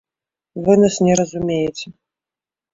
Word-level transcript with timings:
Вы 0.67 0.77
нас 0.85 0.95
не 1.09 1.13
разумееце. 1.21 1.97